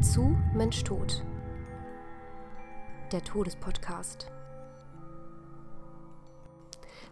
Klappe 0.00 0.12
zu, 0.12 0.36
Mensch 0.54 0.82
tot. 0.82 1.24
Der 3.12 3.22
Todespodcast. 3.22 4.30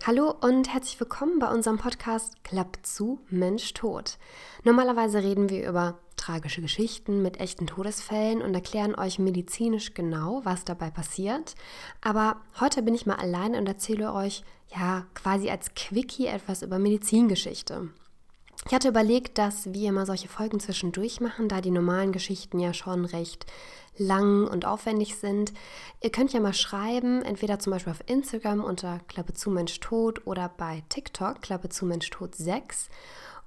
Hallo 0.06 0.34
und 0.40 0.72
herzlich 0.72 0.98
willkommen 0.98 1.38
bei 1.38 1.52
unserem 1.52 1.76
Podcast 1.76 2.42
Klapp 2.44 2.78
zu, 2.82 3.20
Mensch 3.28 3.74
tot. 3.74 4.16
Normalerweise 4.64 5.22
reden 5.22 5.50
wir 5.50 5.68
über 5.68 5.98
tragische 6.16 6.62
Geschichten 6.62 7.20
mit 7.20 7.40
echten 7.40 7.66
Todesfällen 7.66 8.40
und 8.40 8.54
erklären 8.54 8.94
euch 8.94 9.18
medizinisch 9.18 9.92
genau, 9.92 10.40
was 10.44 10.64
dabei 10.64 10.90
passiert. 10.90 11.56
Aber 12.00 12.40
heute 12.58 12.82
bin 12.82 12.94
ich 12.94 13.04
mal 13.04 13.16
allein 13.16 13.54
und 13.54 13.66
erzähle 13.66 14.14
euch 14.14 14.44
ja 14.74 15.04
quasi 15.14 15.50
als 15.50 15.74
Quickie 15.74 16.26
etwas 16.26 16.62
über 16.62 16.78
Medizingeschichte. 16.78 17.90
Ich 18.68 18.74
hatte 18.74 18.88
überlegt, 18.88 19.38
dass 19.38 19.72
wir 19.72 19.88
immer 19.88 20.04
solche 20.04 20.28
Folgen 20.28 20.60
zwischendurch 20.60 21.22
machen, 21.22 21.48
da 21.48 21.62
die 21.62 21.70
normalen 21.70 22.12
Geschichten 22.12 22.60
ja 22.60 22.74
schon 22.74 23.06
recht 23.06 23.46
lang 23.96 24.46
und 24.46 24.66
aufwendig 24.66 25.16
sind. 25.16 25.54
Ihr 26.02 26.10
könnt 26.10 26.34
ja 26.34 26.40
mal 26.40 26.52
schreiben, 26.52 27.22
entweder 27.22 27.58
zum 27.58 27.72
Beispiel 27.72 27.94
auf 27.94 28.02
Instagram 28.04 28.62
unter 28.62 29.00
Klappe 29.08 29.32
zu 29.32 29.50
Mensch 29.50 29.80
Tot 29.80 30.26
oder 30.26 30.50
bei 30.54 30.82
TikTok 30.90 31.40
Klappe 31.40 31.70
zu 31.70 31.86
Mensch 31.86 32.10
Tot 32.10 32.34
6 32.34 32.90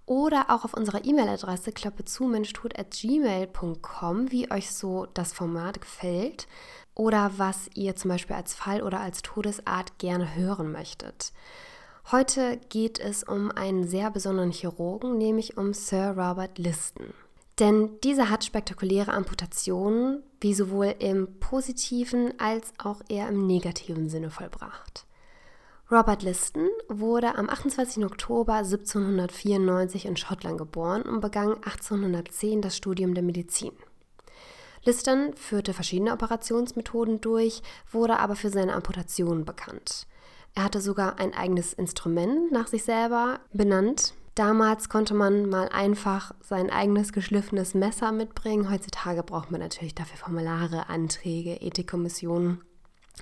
oder 0.08 0.46
auch 0.50 0.66
auf 0.66 0.74
unserer 0.74 1.06
E-Mail-Adresse 1.06 1.72
klappe 1.72 2.04
zu 2.04 2.28
gmail.com, 2.28 4.32
wie 4.32 4.52
euch 4.52 4.72
so 4.72 5.06
das 5.14 5.34
Format 5.34 5.82
gefällt 5.82 6.48
oder 6.96 7.34
was 7.38 7.70
ihr 7.76 7.96
zum 7.96 8.10
Beispiel 8.10 8.36
als 8.36 8.56
Fall 8.56 8.82
oder 8.82 9.00
als 9.00 9.22
Todesart 9.22 10.00
gerne 10.00 10.34
hören 10.34 10.72
möchtet. 10.72 11.32
Heute 12.10 12.60
geht 12.70 13.00
es 13.00 13.24
um 13.24 13.52
einen 13.52 13.88
sehr 13.88 14.12
besonderen 14.12 14.52
Chirurgen, 14.52 15.18
nämlich 15.18 15.58
um 15.58 15.74
Sir 15.74 16.16
Robert 16.18 16.58
Liston. 16.58 17.14
Denn 17.60 18.00
dieser 18.04 18.30
hat 18.30 18.44
spektakuläre 18.44 19.14
Amputationen, 19.14 20.24
wie 20.40 20.54
sowohl 20.54 20.96
im 21.00 21.40
positiven 21.40 22.34
als 22.40 22.74
auch 22.80 23.02
eher 23.08 23.30
im 23.30 23.46
negativen 23.46 24.10
Sinne 24.10 24.32
vollbracht. 24.32 25.06
Robert 25.92 26.24
Liston 26.24 26.70
wurde 26.88 27.36
am 27.36 27.50
28. 27.50 28.04
Oktober 28.06 28.56
1794 28.56 30.06
in 30.06 30.18
Schottland 30.18 30.58
geboren 30.58 31.02
und 31.04 31.20
begann 31.20 31.54
1810 31.54 32.62
das 32.62 32.78
Studium 32.78 33.14
der 33.14 33.24
Medizin. 33.24 33.74
Liston 34.84 35.36
führte 35.36 35.74
verschiedene 35.74 36.14
Operationsmethoden 36.14 37.22
durch, 37.22 37.62
wurde 37.92 38.18
aber 38.18 38.36
für 38.36 38.50
seine 38.50 38.74
Amputationen 38.74 39.46
bekannt. 39.46 40.08
Er 40.54 40.64
hatte 40.66 40.82
sogar 40.82 41.20
ein 41.20 41.34
eigenes 41.34 41.74
Instrument 41.74 42.52
nach 42.52 42.68
sich 42.68 42.84
selber 42.84 43.40
benannt. 43.54 44.14
Damals 44.36 44.90
konnte 44.90 45.14
man 45.14 45.50
mal 45.50 45.70
einfach 45.70 46.34
sein 46.42 46.70
eigenes 46.70 47.12
geschliffenes 47.12 47.74
Messer 47.74 48.12
mitbringen. 48.12 48.72
Heutzutage 48.72 49.24
braucht 49.24 49.52
man 49.52 49.60
natürlich 49.62 49.96
dafür 49.96 50.18
Formulare, 50.18 50.90
Anträge, 50.90 51.62
Ethikkommissionen. 51.62 52.62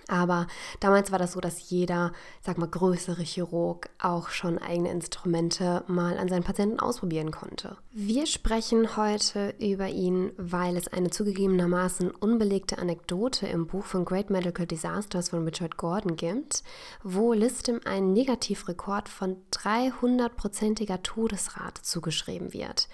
Aber 0.07 0.47
damals 0.79 1.11
war 1.11 1.19
das 1.19 1.33
so, 1.33 1.39
dass 1.39 1.69
jeder, 1.69 2.11
sag 2.41 2.57
mal, 2.57 2.67
größere 2.67 3.21
Chirurg 3.21 3.89
auch 3.99 4.29
schon 4.29 4.57
eigene 4.57 4.91
Instrumente 4.91 5.83
mal 5.87 6.17
an 6.17 6.29
seinen 6.29 6.43
Patienten 6.43 6.79
ausprobieren 6.79 7.31
konnte. 7.31 7.77
Wir 7.91 8.25
sprechen 8.25 8.95
heute 8.97 9.53
über 9.59 9.89
ihn, 9.89 10.31
weil 10.37 10.77
es 10.77 10.87
eine 10.87 11.09
zugegebenermaßen 11.09 12.11
unbelegte 12.11 12.77
Anekdote 12.77 13.47
im 13.47 13.67
Buch 13.67 13.85
von 13.85 14.05
Great 14.05 14.29
Medical 14.29 14.65
Disasters 14.65 15.29
von 15.29 15.43
Richard 15.43 15.77
Gordon 15.77 16.15
gibt, 16.15 16.63
wo 17.03 17.33
Listem 17.33 17.81
einen 17.85 18.13
Negativrekord 18.13 19.09
von 19.09 19.37
300-prozentiger 19.51 21.01
Todesrate 21.03 21.81
zugeschrieben 21.81 22.53
wird. 22.53 22.87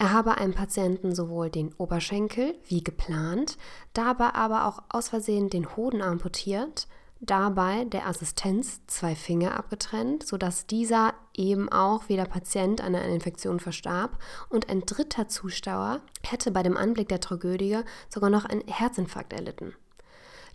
Er 0.00 0.14
habe 0.14 0.38
einem 0.38 0.54
Patienten 0.54 1.14
sowohl 1.14 1.50
den 1.50 1.74
Oberschenkel 1.74 2.54
wie 2.64 2.82
geplant, 2.82 3.58
dabei 3.92 4.34
aber 4.34 4.66
auch 4.66 4.82
aus 4.88 5.10
Versehen 5.10 5.50
den 5.50 5.76
Hoden 5.76 6.00
amputiert, 6.00 6.88
dabei 7.20 7.84
der 7.84 8.06
Assistenz 8.06 8.80
zwei 8.86 9.14
Finger 9.14 9.58
abgetrennt, 9.58 10.26
sodass 10.26 10.66
dieser 10.66 11.12
eben 11.34 11.70
auch 11.70 12.08
wie 12.08 12.16
der 12.16 12.24
Patient 12.24 12.80
an 12.80 12.94
einer 12.94 13.12
Infektion 13.12 13.60
verstarb 13.60 14.18
und 14.48 14.70
ein 14.70 14.86
dritter 14.86 15.28
Zuschauer 15.28 16.00
hätte 16.22 16.50
bei 16.50 16.62
dem 16.62 16.78
Anblick 16.78 17.10
der 17.10 17.20
Tragödie 17.20 17.80
sogar 18.08 18.30
noch 18.30 18.46
einen 18.46 18.66
Herzinfarkt 18.66 19.34
erlitten. 19.34 19.74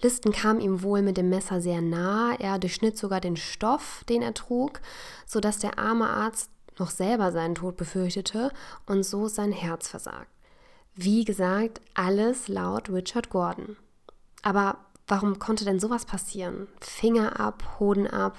Listen 0.02 0.32
kam 0.32 0.60
ihm 0.60 0.82
wohl 0.82 1.04
mit 1.04 1.18
dem 1.18 1.30
Messer 1.30 1.62
sehr 1.62 1.82
nah, 1.82 2.34
er 2.40 2.58
durchschnitt 2.58 2.98
sogar 2.98 3.22
den 3.22 3.38
Stoff, 3.38 4.04
den 4.10 4.24
er 4.24 4.34
trug, 4.34 4.82
sodass 5.28 5.60
der 5.60 5.78
arme 5.78 6.10
Arzt 6.10 6.50
noch 6.80 6.90
selber 6.90 7.32
seinen 7.32 7.56
Tod 7.56 7.78
befürchtete 7.78 8.52
und 8.86 9.04
so 9.04 9.28
sein 9.28 9.52
Herz 9.52 9.88
versagt. 9.88 10.30
Wie 10.96 11.26
gesagt, 11.26 11.82
alles 11.94 12.48
laut 12.48 12.90
Richard 12.90 13.30
Gordon. 13.30 13.76
Aber 14.42 14.78
warum 15.08 15.40
konnte 15.40 15.66
denn 15.66 15.80
sowas 15.80 16.06
passieren? 16.06 16.68
Finger 16.80 17.40
ab, 17.40 17.80
Hoden 17.80 18.08
ab. 18.08 18.38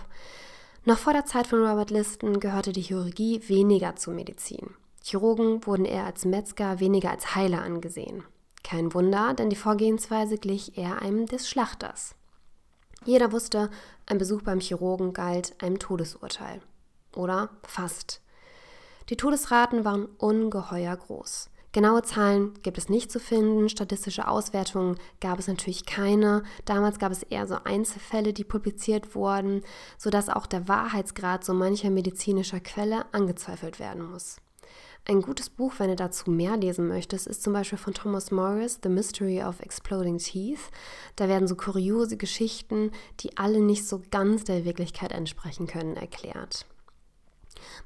Noch 0.85 0.99
vor 0.99 1.13
der 1.13 1.27
Zeit 1.27 1.47
von 1.47 1.67
Robert 1.67 1.91
Liston 1.91 2.41
gehörte 2.41 2.73
die 2.73 2.83
Chirurgie 2.83 3.43
weniger 3.49 3.97
zur 3.97 4.15
Medizin. 4.15 4.71
Chirurgen 5.03 5.67
wurden 5.67 5.85
eher 5.85 6.05
als 6.05 6.25
Metzger, 6.25 6.81
weniger 6.81 7.11
als 7.11 7.35
Heiler 7.35 7.63
angesehen. 7.63 8.25
Kein 8.65 8.95
Wunder, 8.95 9.35
denn 9.35 9.51
die 9.51 9.57
Vorgehensweise 9.57 10.39
glich 10.39 10.79
eher 10.79 11.03
einem 11.03 11.27
des 11.27 11.49
Schlachters. 11.49 12.15
Jeder 13.05 13.31
wusste, 13.31 13.71
ein 14.07 14.19
Besuch 14.19 14.43
beim 14.43 14.61
Chirurgen 14.61 15.13
galt 15.13 15.55
einem 15.63 15.79
Todesurteil. 15.79 16.61
Oder 17.15 17.51
fast. 17.63 18.21
Die 19.09 19.17
Todesraten 19.17 19.84
waren 19.84 20.06
ungeheuer 20.19 20.97
groß. 20.97 21.50
Genaue 21.71 22.03
Zahlen 22.03 22.55
gibt 22.62 22.78
es 22.78 22.89
nicht 22.89 23.12
zu 23.12 23.21
finden, 23.21 23.69
statistische 23.69 24.28
Auswertungen 24.28 24.97
gab 25.21 25.39
es 25.39 25.47
natürlich 25.47 25.84
keine. 25.84 26.43
Damals 26.65 26.99
gab 26.99 27.12
es 27.12 27.22
eher 27.22 27.47
so 27.47 27.59
Einzelfälle, 27.62 28.33
die 28.33 28.45
publiziert 28.45 29.15
wurden, 29.15 29.61
sodass 29.99 30.28
auch 30.28 30.47
der 30.47 30.69
Wahrheitsgrad 30.69 31.45
so 31.45 31.53
mancher 31.53 31.91
medizinischer 31.91 32.61
Quelle 32.61 33.05
angezweifelt 33.12 33.78
werden 33.78 34.11
muss. 34.11 34.39
Ein 35.05 35.22
gutes 35.22 35.50
Buch, 35.50 35.75
wenn 35.78 35.91
ihr 35.91 35.97
dazu 35.97 36.31
mehr 36.31 36.56
lesen 36.56 36.89
möchtet, 36.89 37.27
ist 37.27 37.43
zum 37.43 37.53
Beispiel 37.53 37.78
von 37.78 37.95
Thomas 37.95 38.33
Morris, 38.33 38.81
The 38.83 38.89
Mystery 38.89 39.45
of 39.45 39.61
Exploding 39.61 40.19
Teeth. 40.19 40.71
Da 41.15 41.28
werden 41.28 41.47
so 41.47 41.55
kuriose 41.55 42.16
Geschichten, 42.16 42.91
die 43.21 43.37
alle 43.37 43.61
nicht 43.61 43.87
so 43.87 44.03
ganz 44.11 44.43
der 44.43 44.65
Wirklichkeit 44.65 45.12
entsprechen 45.12 45.69
können, 45.69 45.97
erklärt. 45.97 46.66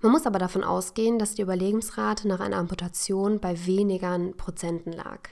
Man 0.00 0.12
muss 0.12 0.26
aber 0.26 0.38
davon 0.38 0.64
ausgehen, 0.64 1.18
dass 1.18 1.34
die 1.34 1.42
Überlebensrate 1.42 2.28
nach 2.28 2.40
einer 2.40 2.56
Amputation 2.56 3.40
bei 3.40 3.66
weniger 3.66 4.18
Prozenten 4.36 4.92
lag. 4.92 5.28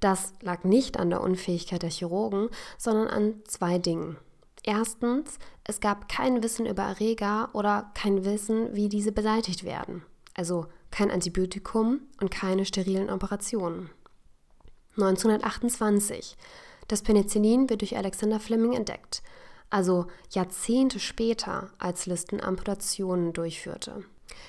Das 0.00 0.34
lag 0.42 0.64
nicht 0.64 0.98
an 0.98 1.10
der 1.10 1.20
Unfähigkeit 1.20 1.82
der 1.82 1.90
Chirurgen, 1.90 2.48
sondern 2.76 3.08
an 3.08 3.34
zwei 3.44 3.78
Dingen. 3.78 4.16
Erstens, 4.62 5.38
es 5.64 5.80
gab 5.80 6.08
kein 6.08 6.42
Wissen 6.42 6.66
über 6.66 6.82
Erreger 6.82 7.50
oder 7.52 7.90
kein 7.94 8.24
Wissen, 8.24 8.74
wie 8.74 8.88
diese 8.88 9.12
beseitigt 9.12 9.64
werden. 9.64 10.04
Also 10.34 10.66
kein 10.90 11.10
Antibiotikum 11.10 12.00
und 12.20 12.30
keine 12.30 12.64
sterilen 12.64 13.10
Operationen. 13.10 13.90
1928. 14.96 16.36
Das 16.86 17.02
Penicillin 17.02 17.68
wird 17.68 17.82
durch 17.82 17.96
Alexander 17.96 18.40
Fleming 18.40 18.72
entdeckt 18.72 19.22
also 19.70 20.06
Jahrzehnte 20.30 20.98
später, 20.98 21.70
als 21.78 22.06
Listen 22.06 22.40
Amputationen 22.40 23.32
durchführte. 23.32 24.04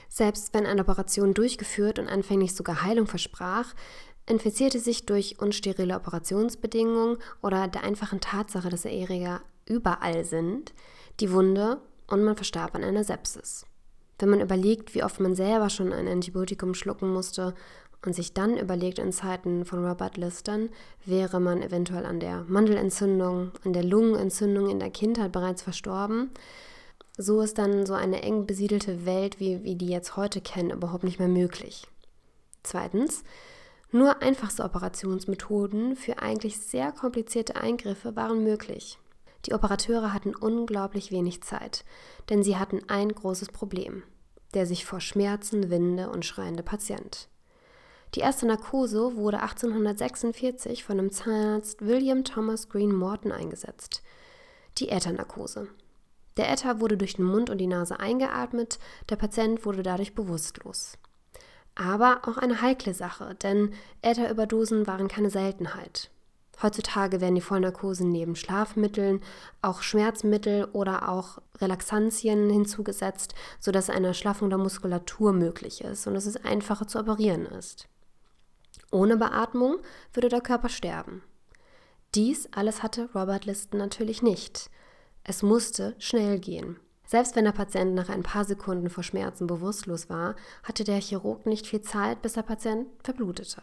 Selbst 0.08 0.54
wenn 0.54 0.66
eine 0.66 0.82
Operation 0.82 1.34
durchgeführt 1.34 2.00
und 2.00 2.08
anfänglich 2.08 2.56
sogar 2.56 2.84
Heilung 2.84 3.08
versprach, 3.08 3.74
infizierte 4.26 4.80
sich 4.80 5.06
durch 5.06 5.40
unsterile 5.40 5.96
Operationsbedingungen 5.96 7.18
oder 7.42 7.68
der 7.68 7.84
einfachen 7.84 8.22
Tatsache, 8.22 8.70
dass 8.70 8.86
Erreger 8.86 9.42
überall 9.66 10.24
sind, 10.24 10.74
die 11.20 11.32
Wunde 11.32 11.82
und 12.08 12.24
man 12.24 12.36
verstarb 12.36 12.76
an 12.76 12.84
einer 12.84 13.04
Sepsis. 13.04 13.66
Wenn 14.20 14.30
man 14.30 14.42
überlegt, 14.42 14.94
wie 14.96 15.04
oft 15.04 15.20
man 15.20 15.36
selber 15.36 15.70
schon 15.70 15.94
ein 15.94 16.08
Antibiotikum 16.08 16.74
schlucken 16.74 17.12
musste 17.12 17.56
und 18.06 18.14
sich 18.14 18.34
dann 18.34 18.58
überlegt, 18.58 19.00
in 19.00 19.12
Zeiten 19.12 19.66
von 19.66 19.86
Robert 19.86 20.18
Liston 20.18 20.70
wäre 21.06 21.40
man 21.40 21.62
eventuell 21.62 22.06
an 22.06 22.20
der 22.20 22.46
Mandelentzündung, 22.48 23.52
an 23.64 23.74
der 23.74 23.84
Lungenentzündung 23.84 24.70
in 24.70 24.80
der 24.80 24.90
Kindheit 24.90 25.32
bereits 25.32 25.62
verstorben, 25.62 26.32
so 27.18 27.42
ist 27.42 27.58
dann 27.58 27.86
so 27.86 27.94
eine 27.96 28.22
eng 28.24 28.46
besiedelte 28.46 29.06
Welt, 29.06 29.42
wie 29.42 29.64
wir 29.64 29.76
die 29.76 29.90
jetzt 29.90 30.16
heute 30.16 30.40
kennen, 30.40 30.72
überhaupt 30.72 31.04
nicht 31.04 31.20
mehr 31.20 31.28
möglich. 31.28 31.86
Zweitens, 32.64 33.24
nur 33.92 34.22
einfachste 34.22 34.64
Operationsmethoden 34.64 35.96
für 35.96 36.20
eigentlich 36.20 36.60
sehr 36.60 36.92
komplizierte 36.92 37.56
Eingriffe 37.56 38.16
waren 38.16 38.44
möglich. 38.44 39.00
Die 39.46 39.54
Operateure 39.54 40.14
hatten 40.14 40.36
unglaublich 40.36 41.12
wenig 41.12 41.42
Zeit, 41.42 41.86
denn 42.30 42.44
sie 42.44 42.58
hatten 42.58 42.82
ein 42.88 43.10
großes 43.10 43.50
Problem, 43.50 44.04
der 44.54 44.66
sich 44.66 44.86
vor 44.86 45.00
Schmerzen 45.00 45.70
winde 45.70 46.10
und 46.10 46.26
schreiende 46.26 46.64
Patient. 46.64 47.29
Die 48.16 48.22
erste 48.22 48.48
Narkose 48.48 49.16
wurde 49.18 49.42
1846 49.42 50.84
von 50.84 50.98
dem 50.98 51.12
Zahnarzt 51.12 51.86
William 51.86 52.24
Thomas 52.24 52.68
Green 52.68 52.94
Morton 52.94 53.32
eingesetzt. 53.32 54.02
Die 54.80 54.90
Äthernarkose. 54.90 55.68
Der 56.38 56.52
Äther 56.52 56.80
wurde 56.80 56.98
durch 56.98 57.18
den 57.18 57.26
Mund 57.26 57.52
und 57.52 57.60
die 57.60 57.68
Nase 57.68 58.00
eingeatmet, 58.00 58.80
der 59.10 59.16
Patient 59.16 59.64
wurde 59.64 59.84
dadurch 59.84 60.16
bewusstlos. 60.16 60.94
Aber 61.76 62.22
auch 62.26 62.38
eine 62.38 62.62
heikle 62.62 62.96
Sache, 62.96 63.36
denn 63.36 63.74
Ätherüberdosen 64.02 64.88
waren 64.88 65.08
keine 65.08 65.30
Seltenheit. 65.30 66.10
Heutzutage 66.62 67.22
werden 67.22 67.36
die 67.36 67.42
Vollnarkosen 67.42 68.10
neben 68.10 68.36
Schlafmitteln 68.36 69.22
auch 69.62 69.82
Schmerzmittel 69.82 70.66
oder 70.74 71.10
auch 71.10 71.40
Relaxantien 71.62 72.50
hinzugesetzt, 72.50 73.36
sodass 73.60 73.90
eine 73.90 74.08
Erschlaffung 74.08 74.50
der 74.50 74.60
Muskulatur 74.60 75.32
möglich 75.32 75.82
ist 75.82 76.08
und 76.08 76.16
dass 76.16 76.26
es 76.26 76.44
einfacher 76.44 76.88
zu 76.88 77.00
operieren 77.00 77.46
ist. 77.46 77.88
Ohne 78.92 79.18
Beatmung 79.18 79.78
würde 80.14 80.30
der 80.30 80.42
Körper 80.42 80.70
sterben. 80.70 81.24
Dies 82.16 82.50
alles 82.52 82.82
hatte 82.82 83.10
Robert 83.14 83.46
Liston 83.46 83.80
natürlich 83.80 84.22
nicht. 84.22 84.70
Es 85.24 85.44
musste 85.44 85.96
schnell 86.00 86.40
gehen. 86.40 86.80
Selbst 87.06 87.36
wenn 87.36 87.46
der 87.46 87.52
Patient 87.52 87.96
nach 87.96 88.10
ein 88.10 88.24
paar 88.24 88.46
Sekunden 88.46 88.90
vor 88.90 89.04
Schmerzen 89.04 89.48
bewusstlos 89.48 90.10
war, 90.10 90.36
hatte 90.64 90.84
der 90.84 91.00
Chirurg 91.00 91.46
nicht 91.46 91.68
viel 91.68 91.82
Zeit, 91.82 92.22
bis 92.22 92.34
der 92.34 92.44
Patient 92.44 92.88
verblutete. 93.04 93.62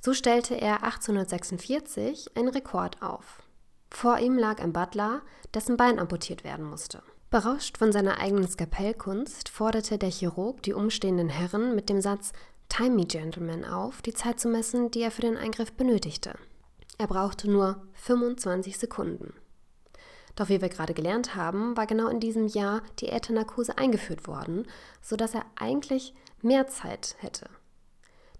So 0.00 0.14
stellte 0.14 0.54
er 0.54 0.84
1846 0.84 2.36
einen 2.36 2.48
Rekord 2.48 3.02
auf. 3.02 3.42
Vor 3.90 4.18
ihm 4.18 4.36
lag 4.36 4.60
ein 4.60 4.72
Butler, 4.72 5.22
dessen 5.54 5.76
Bein 5.76 5.98
amputiert 5.98 6.44
werden 6.44 6.64
musste. 6.64 7.02
Berauscht 7.30 7.78
von 7.78 7.92
seiner 7.92 8.18
eigenen 8.18 8.48
Skalpellkunst 8.48 9.48
forderte 9.48 9.98
der 9.98 10.10
Chirurg 10.10 10.62
die 10.62 10.72
umstehenden 10.72 11.28
Herren 11.28 11.74
mit 11.74 11.88
dem 11.88 12.00
Satz 12.00 12.32
Time 12.68 12.96
me, 12.96 13.06
Gentlemen 13.06 13.64
auf, 13.64 14.02
die 14.02 14.12
Zeit 14.12 14.38
zu 14.38 14.48
messen, 14.48 14.90
die 14.90 15.00
er 15.00 15.10
für 15.10 15.22
den 15.22 15.36
Eingriff 15.36 15.72
benötigte. 15.72 16.34
Er 16.98 17.06
brauchte 17.06 17.50
nur 17.50 17.82
25 17.94 18.78
Sekunden. 18.78 19.34
Doch 20.36 20.48
wie 20.48 20.60
wir 20.60 20.68
gerade 20.68 20.94
gelernt 20.94 21.34
haben, 21.34 21.76
war 21.76 21.86
genau 21.86 22.08
in 22.08 22.20
diesem 22.20 22.46
Jahr 22.46 22.82
die 23.00 23.08
Äthernarkose 23.08 23.76
eingeführt 23.78 24.28
worden, 24.28 24.66
sodass 25.00 25.34
er 25.34 25.44
eigentlich 25.56 26.14
mehr 26.42 26.68
Zeit 26.68 27.16
hätte. 27.18 27.48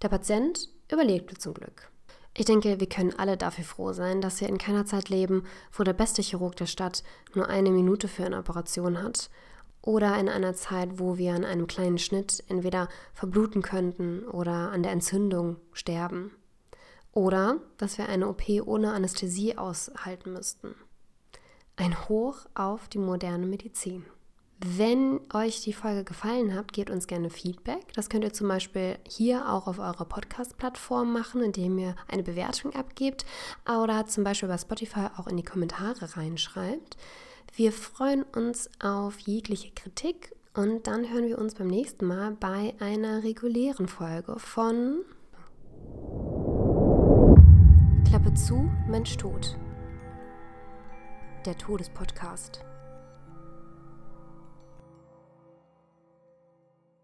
Der 0.03 0.09
Patient 0.09 0.69
überlebte 0.93 1.37
zum 1.37 1.55
Glück. 1.55 1.91
Ich 2.37 2.45
denke, 2.45 2.79
wir 2.79 2.89
können 2.89 3.19
alle 3.19 3.37
dafür 3.37 3.65
froh 3.65 3.93
sein, 3.93 4.21
dass 4.21 4.41
wir 4.41 4.49
in 4.49 4.59
keiner 4.59 4.87
Zeit 4.87 5.09
leben, 5.09 5.45
wo 5.73 5.83
der 5.83 5.93
beste 5.93 6.23
Chirurg 6.23 6.55
der 6.55 6.67
Stadt 6.67 7.03
nur 7.35 7.49
eine 7.49 7.71
Minute 7.71 8.07
für 8.07 8.25
eine 8.25 8.39
Operation 8.39 9.03
hat 9.03 9.31
oder 9.83 10.19
in 10.19 10.29
einer 10.29 10.55
Zeit, 10.55 10.99
wo 10.99 11.17
wir 11.19 11.35
an 11.35 11.45
einem 11.45 11.67
kleinen 11.67 11.99
Schnitt 11.99 12.43
entweder 12.49 12.89
verbluten 13.15 13.63
könnten 13.63 14.25
oder 14.25 14.71
an 14.71 14.83
der 14.83 14.93
Entzündung 14.93 15.57
sterben. 15.73 16.33
Oder 17.13 17.59
dass 17.79 17.99
wir 17.99 18.09
eine 18.09 18.29
OP 18.29 18.49
ohne 18.65 18.93
Anästhesie 18.93 19.57
aushalten 19.57 20.33
müssten. 20.33 20.75
Ein 21.77 22.09
Hoch 22.09 22.47
auf 22.55 22.89
die 22.89 22.99
moderne 22.99 23.47
Medizin. 23.47 24.05
Wenn 24.61 25.21
euch 25.33 25.61
die 25.61 25.73
Folge 25.73 26.03
gefallen 26.03 26.53
hat, 26.53 26.73
gebt 26.73 26.91
uns 26.91 27.07
gerne 27.07 27.31
Feedback. 27.31 27.93
Das 27.95 28.09
könnt 28.09 28.25
ihr 28.25 28.33
zum 28.33 28.49
Beispiel 28.49 28.99
hier 29.09 29.49
auch 29.49 29.69
auf 29.69 29.79
eurer 29.79 30.05
Podcast-Plattform 30.05 31.13
machen, 31.13 31.43
indem 31.43 31.79
ihr 31.79 31.95
eine 32.09 32.25
Bewertung 32.25 32.75
abgebt 32.75 33.25
oder 33.69 34.07
zum 34.07 34.25
Beispiel 34.25 34.49
bei 34.49 34.59
Spotify 34.59 35.11
auch 35.17 35.29
in 35.29 35.37
die 35.37 35.45
Kommentare 35.45 36.17
reinschreibt. 36.17 36.97
Wir 37.55 37.73
freuen 37.73 38.23
uns 38.23 38.71
auf 38.81 39.19
jegliche 39.19 39.71
Kritik 39.73 40.35
und 40.55 40.87
dann 40.87 41.11
hören 41.11 41.27
wir 41.27 41.39
uns 41.39 41.55
beim 41.55 41.67
nächsten 41.67 42.07
Mal 42.07 42.33
bei 42.33 42.75
einer 42.79 43.23
regulären 43.25 43.89
Folge 43.89 44.39
von 44.39 45.05
Klappe 48.09 48.33
zu, 48.35 48.69
Mensch 48.89 49.17
tot. 49.17 49.57
Der 51.47 51.57
Todespodcast. 51.57 52.65